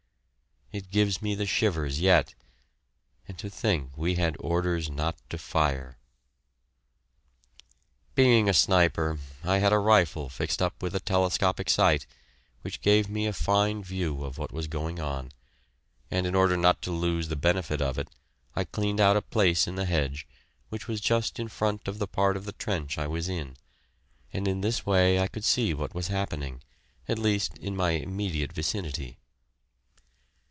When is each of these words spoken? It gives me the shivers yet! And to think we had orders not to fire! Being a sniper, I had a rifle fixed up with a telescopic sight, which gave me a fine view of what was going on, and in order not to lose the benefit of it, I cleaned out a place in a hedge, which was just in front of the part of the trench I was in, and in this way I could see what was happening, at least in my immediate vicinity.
It 0.73 0.89
gives 0.89 1.21
me 1.21 1.35
the 1.35 1.45
shivers 1.45 1.99
yet! 1.99 2.33
And 3.27 3.37
to 3.39 3.49
think 3.49 3.91
we 3.97 4.15
had 4.15 4.37
orders 4.39 4.89
not 4.89 5.17
to 5.29 5.37
fire! 5.37 5.97
Being 8.15 8.47
a 8.47 8.53
sniper, 8.53 9.19
I 9.43 9.57
had 9.57 9.73
a 9.73 9.79
rifle 9.79 10.29
fixed 10.29 10.61
up 10.61 10.81
with 10.81 10.95
a 10.95 11.01
telescopic 11.01 11.69
sight, 11.69 12.05
which 12.61 12.79
gave 12.79 13.09
me 13.09 13.25
a 13.27 13.33
fine 13.33 13.83
view 13.83 14.23
of 14.23 14.37
what 14.37 14.53
was 14.53 14.67
going 14.67 14.97
on, 15.01 15.33
and 16.09 16.25
in 16.25 16.35
order 16.35 16.55
not 16.55 16.81
to 16.83 16.91
lose 16.91 17.27
the 17.27 17.35
benefit 17.35 17.81
of 17.81 17.97
it, 17.97 18.07
I 18.55 18.63
cleaned 18.63 19.01
out 19.01 19.17
a 19.17 19.21
place 19.21 19.67
in 19.67 19.77
a 19.77 19.83
hedge, 19.83 20.25
which 20.69 20.87
was 20.87 21.01
just 21.01 21.37
in 21.37 21.49
front 21.49 21.85
of 21.89 21.99
the 21.99 22.07
part 22.07 22.37
of 22.37 22.45
the 22.45 22.53
trench 22.53 22.97
I 22.97 23.07
was 23.07 23.27
in, 23.27 23.57
and 24.31 24.47
in 24.47 24.61
this 24.61 24.85
way 24.85 25.19
I 25.19 25.27
could 25.27 25.43
see 25.43 25.73
what 25.73 25.93
was 25.93 26.07
happening, 26.07 26.61
at 27.09 27.19
least 27.19 27.57
in 27.57 27.75
my 27.75 27.89
immediate 27.89 28.53
vicinity. 28.53 29.17